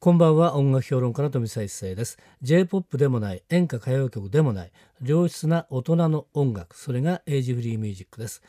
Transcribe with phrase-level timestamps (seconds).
[0.00, 2.18] こんばんは音楽評論家の富澤一世です。
[2.42, 8.40] J-POP でもない演歌歌謡曲でもない良質な大人の音楽それがエイジフリーミュージックです。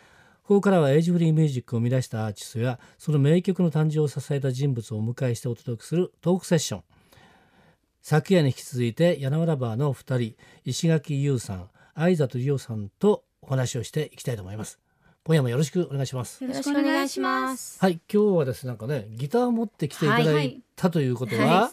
[0.43, 6.83] ここからはエイジフリーミュージックを生み出したアーティストやその名曲の誕生を支えた人物をお迎えしてお届けするトークセッション。
[8.03, 10.35] 昨夜に引き続いて柳原バーの2人
[10.65, 14.77] 石垣優さん相里理央さんとお話をしていきたいと思います。
[15.25, 16.43] 今夜もよろしくお願いします。
[16.43, 17.79] よろしくお願いします。
[17.79, 21.69] はい今日はですねなんかねギターを持ってきていただはいいたということは。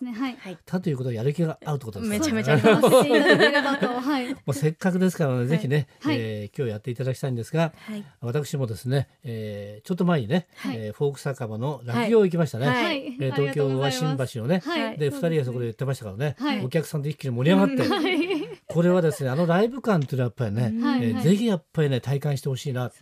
[0.65, 2.57] たということはやる気が合うってことですねめちゃめちゃ。
[4.45, 8.05] もうせっかくですからね、ぜひね、はいえー今日やっていただきたいんですが、はい。
[8.21, 13.15] 私もですね、えーちょっと前にね、はいえーフォーク酒場の落語行きましたね。
[13.21, 14.99] えー東京は新橋のね、はい。
[14.99, 18.59] で二人がそこで言ってましたからね、はいお客さんで一気に盛り上がって、はい。
[18.67, 22.91] これはですねあのライブ感っていうのはやっぱりね、ぜひやっぱりね体感してほしいな。
[22.91, 22.97] と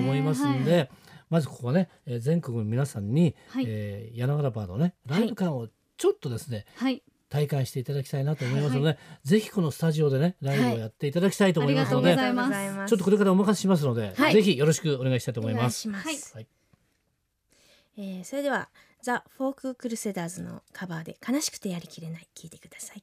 [0.00, 0.90] 思いますんで、
[1.30, 7.02] まずここはね、えー全国の皆さんに、はいえー柳原バーのねライブ感をちょっとですね、はい。
[7.30, 15.80] 体感していただきたいなと思いますので、ぜひこのスタジオでねライブをやっていただきたいと思いますので、はいありがとうございますちょっとこれからお任せしますので、はいぜひよろしくお願いしたいと思います。
[15.80, 16.34] します。
[16.34, 16.46] はい
[17.96, 18.68] えーそれでは
[19.02, 23.02] ザ・フォーク・クルセダーズのカバーで悲しくてやりきれない聞いてください。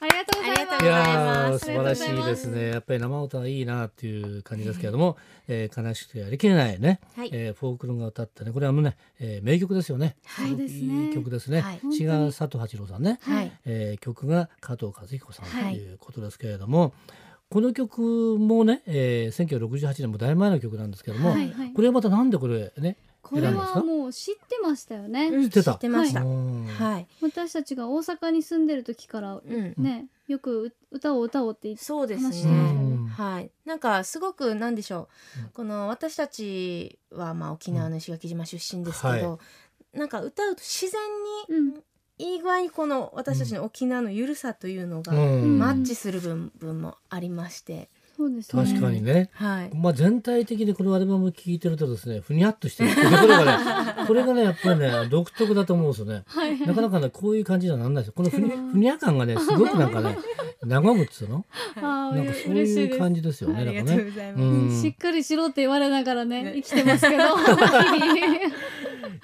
[0.00, 0.84] ありがとうございます。
[0.84, 2.68] いや素晴らしいですね。
[2.70, 5.16] やっぱり生歌はいいなっていう感じですけれども、
[5.48, 7.30] えー悲しくてやりきれないね、はい。
[7.32, 10.16] えーフォークルが歌ったねこれはもうね、えー名曲ですよね。
[10.24, 11.60] はいいい曲ですね。
[11.60, 11.80] はい。
[11.92, 13.52] 詩が佐藤八郎さんね、はい。
[13.64, 15.74] えー曲が加藤和彦さんとはい。
[15.76, 16.92] いうことですけれども、
[17.50, 21.50] この曲もね、えー、1968年もだいぶ前の曲なんですけども、はい。
[21.50, 21.72] はい。
[21.72, 22.96] これはまたなんでこれね
[23.28, 25.28] これはもう知ってましたよね。
[25.28, 26.22] うん知ってた知ってました。
[26.22, 27.06] うんはい。
[27.20, 29.74] 私たちが大阪に住んでる時からうん。
[29.76, 31.84] ね、よく歌を歌おうって言って。
[31.84, 32.94] そうです話してましたよね。
[32.94, 33.50] うんはい。
[33.64, 35.08] なんかすごくなんでしょ
[35.48, 35.52] う。
[35.52, 39.38] この私たちはまあ沖縄の石垣島出身ですけはど、
[39.92, 41.00] なんか歌うと自然
[41.48, 41.68] うん。
[41.74, 41.80] に
[42.20, 48.64] いい具合にこの私たちの沖縄のゆるさというのがうんマッチする部分もありまして、そうですね。
[48.64, 49.30] 確かにね。
[49.32, 49.70] はい。
[49.76, 56.24] まあ、全体的にこのアルバム聴いてるとですねふにゃっとしてるところがね これがねやっぱりね独特だと思うんですよね。
[56.26, 56.58] はい。
[56.60, 58.14] なかなかねこういう感じにはなんないですよ。
[58.16, 60.18] このふにふにゃ感がねすごくなんかね
[60.66, 61.44] 和むっつうの？
[61.76, 63.60] あなんかそういう感じですよね。
[63.60, 64.32] ありがなんかね。
[64.36, 67.22] とうんしっかりしろって言われながらねね生きてますけど。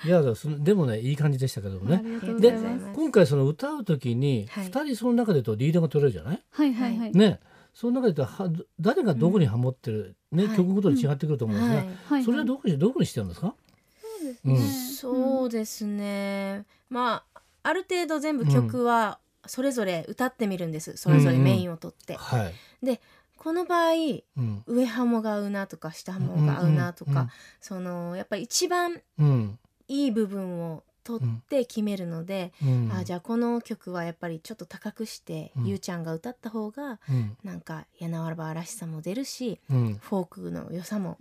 [0.05, 0.23] いや
[0.61, 2.03] でもねいい感じでしたけどもね。
[2.39, 2.55] で。
[2.95, 7.13] 今回その歌う時にはい二人その中でとリードが取れるじゃない、はいはいはい。
[7.13, 7.41] ね
[7.75, 11.89] その中で言うとは誰がどこにハモってる、ね、はい曲ごとに違ってくると思うんですが、はい。
[12.09, 12.25] はい。
[12.25, 13.55] それはどこにどこにしてるんですか、
[14.01, 14.55] そうですうん。
[14.55, 14.61] ね。
[14.61, 16.65] そうですね。
[16.89, 20.97] まあある程度全部曲はそれぞれ歌ってみるんです。
[20.97, 22.15] それぞれメインを取って。
[22.15, 23.01] はい、
[23.37, 23.93] この場合
[24.37, 24.63] うん。
[24.67, 27.19] 上ハモが合うなとか下ハモが合うなとか、うん。
[27.19, 27.29] うん。
[27.61, 29.59] そのやっぱり一番うん。
[29.89, 32.91] いい部分を取って決めるので、うん。
[32.93, 35.67] あじゃあこの曲はやっぱりちょっと高くして、うん。
[35.67, 37.37] ゆうちゃんが歌った方がうん。
[37.45, 39.99] なんか柳原らしさも出るしうん。
[40.01, 41.19] フォークの良さも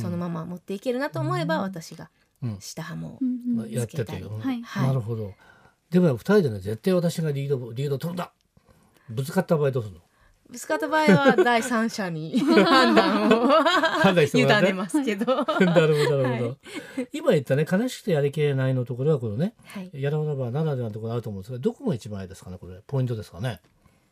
[0.00, 1.62] そのまま持っていけるなと思えば、うん。
[1.62, 2.10] 私が
[2.42, 2.56] うん。
[2.60, 3.60] 下ハモをうん。
[3.62, 3.70] うん。
[3.70, 4.62] やっててよ、はい。
[4.62, 4.88] はい。
[4.88, 5.32] なるほど。
[5.90, 8.32] でも二人でね絶対私がリードリード取るんだ。
[9.08, 10.00] ぶつかった場合どうするの？
[10.52, 13.32] ぶつかった場合は第三者に 判断を
[14.34, 16.56] 委ねますけど、は なるほどなるほど、は
[17.12, 19.54] 今言ったね悲しくてやりきれないのところはこのね
[19.92, 22.80] い、やらなばならではのところあると思うんですがどこが一番いいですかねこれ。
[22.86, 23.60] ポイントですかね。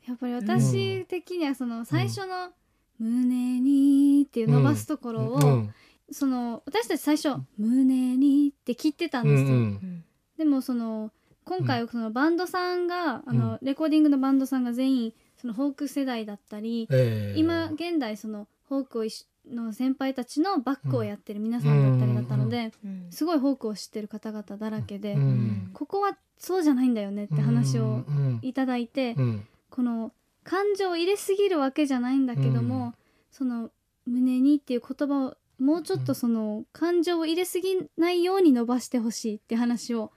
[0.08, 2.50] やっぱり私的にはその最初の
[2.98, 5.74] 胸にっていう伸ばすところを、うん。
[6.10, 9.60] その私たち最初胸にって切ってたんですよ、うんうん。
[9.60, 10.04] うん
[10.38, 11.12] でもその
[11.44, 19.04] 今回そのバンドさんが、あのレコーディングのバンドさんが全員そのフォーク世代だったり、えー今現代そのフォークを
[19.48, 23.06] の先輩たちのバックをやってる皆さんだったりだったので、うん。
[23.10, 25.70] すごいフォークを知ってる方々だらけで、うん。
[25.72, 29.46] ここはそうじゃないんだよねって話をうんいただいて、うん。
[29.70, 30.12] この
[30.44, 32.94] 感情を入れすぎるわけじゃないんだけども、うん。
[33.32, 33.70] その
[34.06, 40.12] 胸にっていう言葉をもうちょっとその感情を入れすぎないように伸ばしてほしいって話を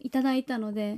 [0.00, 0.96] いただいたので、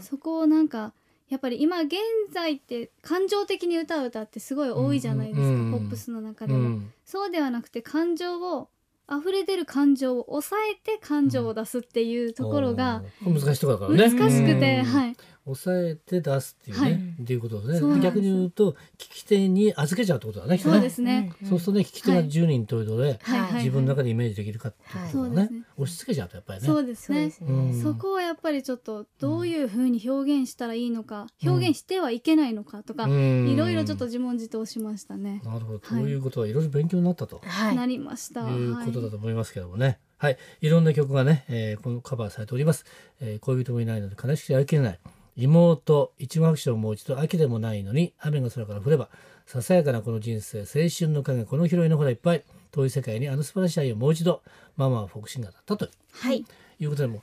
[0.00, 0.92] そこをなんか
[1.32, 1.94] やっぱり今現
[2.30, 6.92] 在って感情的に歌う歌ってすごい多いじゃないですか、うんポップスの中うでも、ん。
[7.06, 8.68] そうではなくて感情を
[9.10, 14.84] 溢れ出る感情を抑えて感情を出すっていうところが難しくて、うん。
[14.84, 16.92] はい抑えて出すっていうね、はい。
[17.22, 17.84] っていうことです。
[17.84, 20.58] ね逆に言うと聞き手に預けちゃうってことだね。
[20.58, 23.40] そうですね、うんそうするとね聞き手が10人というので、はい。
[23.40, 23.54] はい。
[23.54, 25.46] 自分の中でイメージできるかっていうことがね,、はい。
[25.46, 25.64] そうですね。
[25.78, 26.66] 押し付けちゃうとやっぱりね。
[26.66, 27.30] そうですね。
[27.30, 27.82] そうん。
[27.82, 33.48] そこをやっぱりちょっとどういう風に表現したらいいのか、表現してはいけないのかとか、うん。
[33.48, 35.42] いろいろちょっと自問自答しましたね。
[35.44, 36.02] なるほど、はい。
[36.04, 37.40] ということはいろいろ勉強になったと。
[37.44, 37.76] はい。
[37.76, 38.48] なりました。
[38.48, 39.98] いうことだと思いますけどもね。
[40.18, 40.68] はい、い。
[40.68, 42.84] ろんな曲がね、えーこのカバーされております。
[43.20, 45.00] えー恋人もいないので悲しくて会いきれない。
[45.36, 49.08] 妹、一語白書をもう一度秋でもないのに雨が空から降れば、
[49.46, 54.42] ささやかなこの人生、青春の影、この広いのほらいっぱい、遠い世界にあの素晴らしい愛をもう一度、
[54.76, 56.44] ママはフォークシンガーだったとはい。
[56.80, 57.20] いうことでもう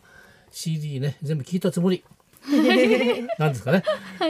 [0.52, 2.04] CD ね、全部聞いたつもり。
[3.38, 3.84] なんですかね。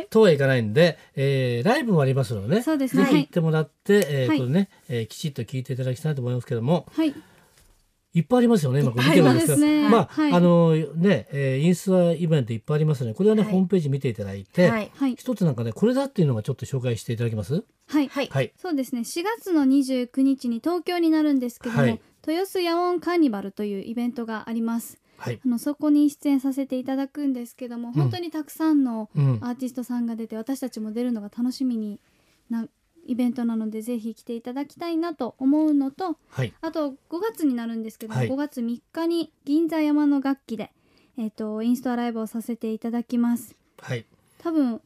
[0.10, 2.98] とはいかないんで、えーライブもありますのでね、そうです。
[2.98, 4.38] ねぜひ行ってもらって、えーはい。
[4.40, 7.14] これね、えーきちっと聞いていただきたいと思いますけども、はい
[8.14, 9.90] いっぱいありますよね、今これ見てるんですけど、そうですね。
[9.90, 10.34] まあ、はい。
[10.34, 13.52] あのね、えーインスタイベントいっぱいありますので、これはね、はい。
[13.52, 14.92] ホームページ見ていただいて、はい。
[14.96, 15.16] はい。
[15.16, 17.64] 一つなんかね、これだっていうのがちょっと紹介していただけます？
[17.88, 18.08] はい。
[18.08, 18.28] はい。
[18.32, 18.52] はい。
[18.58, 19.02] そうですね。
[19.02, 22.02] 4月の29日に東京になるんですけども、はい。
[22.28, 24.98] 豊洲野音カーニバルというイベントがあります。
[25.18, 25.40] はい。
[25.44, 29.38] あのそこに出演させていただくんですけども、本当にたくさんのうん。
[29.42, 32.00] アーティストさんが出て私たちも出るのが楽しみに
[32.50, 32.66] な
[33.10, 36.54] イベントなのでぜひ来ていただきたいなと思うのとはい。
[36.62, 40.72] あと5月になるんですけども、はい5月3日に銀座山の楽器で、
[41.18, 44.06] えー、とインストアライブをさせていただきますはい。
[44.38, 44.80] 多分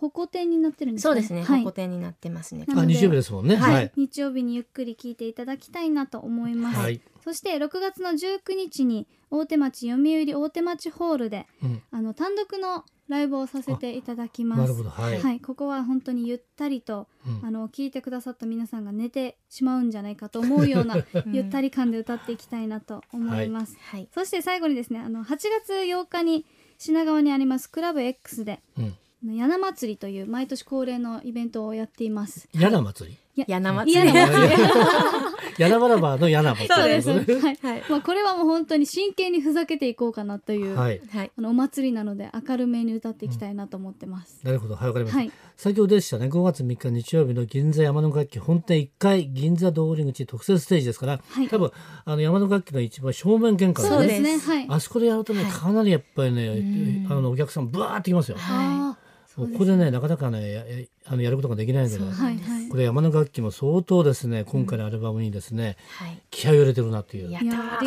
[0.00, 3.56] 歩行展になってるんですかそうですね、はい方向点になってますねあ、日曜日ですもんね。
[3.56, 3.92] はいはい。
[3.96, 7.00] 日曜日にゆっくり聞いていただきたいなと思います、はい。
[7.22, 11.82] そして6月の19日に大手町読売大手町ホールでうん。
[11.92, 14.60] あの単独のライブをさせていただきます。
[14.60, 14.90] なるほど。
[14.90, 15.20] はい。
[15.20, 17.46] はい、ここは本当にゆったりと、うん。
[17.46, 20.96] あの聞いてくださった皆さんが寝てしまうんじゃないかと思うような
[21.32, 24.08] ゆったり感で歌っていきたいなと思います、はい。
[24.12, 26.44] そして最後にですねあの8月8日に
[26.78, 28.94] 品川にありますクラブ X でうん。
[29.24, 32.48] 柳祭りという毎年恒例のイベントをやっています。
[32.52, 33.18] 柳祭り？
[33.34, 34.12] や柳祭り
[35.58, 36.74] 柳祭り柳原バーの柳祭り。
[36.74, 37.82] そうです、ねはいはい。
[37.88, 41.00] まあ、これはもう本当に真剣にふざけていこうかなという、はい。
[41.10, 41.32] はい。
[41.36, 44.76] あのお祭りなので明るめに歌っていきたいなと思ってます、なるほど。
[44.76, 45.18] はい、わかりました。
[45.20, 45.32] はい。
[45.56, 46.26] 先ほどでしたね。
[46.26, 51.48] 5月3日日曜日の銀座山の楽器本店1階銀座通り口特設ステージですから、はい。
[51.48, 51.70] 多分
[52.04, 54.38] あの山の楽器の一番正面玄関そうですね。
[54.38, 54.66] はい。
[54.68, 55.52] あそこでやるとね、はい。
[55.52, 57.12] かなりやっぱりねうん。
[57.12, 58.36] あのお客さんブワーってきますよ。
[58.38, 59.07] はあ
[59.38, 62.68] ここでねなかなかねややあのやることができないのではいはい。
[62.68, 66.18] これ山の楽器も相当ですね今回のアルバムにですね、はい。
[66.30, 67.30] 気合を入れてるなっていう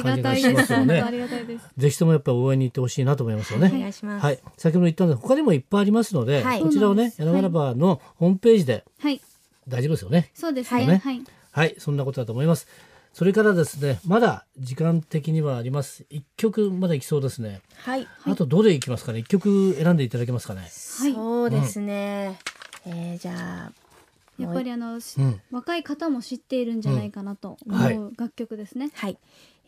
[0.01, 1.03] 感じがしますよね。
[1.77, 3.67] ぜひともやっぱり応援に行ってほしいなと思いますよね。
[3.67, 6.61] お願いはい、先ほど言ったので他にもいっぱいありますので、はい。
[6.61, 9.21] こちらをね柳原バーのホームページではい。
[9.67, 10.31] 大丈夫ですよね。
[10.33, 11.01] そうですね。
[11.51, 12.67] はい、そんなことだと思います。
[13.13, 16.05] それからですね、まだ時間的にはあります。
[16.09, 17.61] 一曲まだ行きそうですね。
[17.75, 19.19] はいあとどれ行きますかね？
[19.19, 20.65] 一曲選んでいただけますかね？
[20.69, 22.39] そうですね、
[22.85, 23.71] えーじゃあ
[24.39, 28.89] やっぱりあの、しうん、若い方も知っているんじゃないかなとうんはい思う楽曲ですね。
[28.95, 29.17] はい、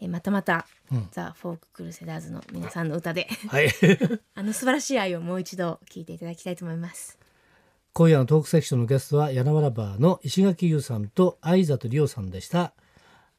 [0.01, 3.69] えーまたまた、うんザ・フォーク・クルセダーズの皆さんの歌ではい。
[4.35, 7.19] あの素晴らしい愛をもう一度聴いていただきたいと思います
[7.91, 12.73] 今夜のトークセクションのゲストはやなわらばーの石垣優さんと東里梨生さんでした。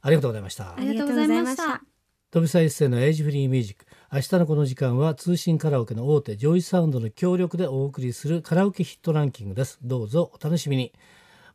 [0.04, 0.80] ありがとうございましたあ。
[0.80, 1.82] りがとうございましたた。
[2.30, 3.86] 富澤一誠のエイジフリーミュージック。
[4.12, 9.78] 明日のこの時間は通信カラオケの大手ジョイサウンドの協力でお送りするカラオケヒットランキングです。
[9.82, 10.92] どうぞお楽しみに。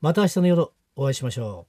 [0.02, 1.68] また明日の夜お会いしましょ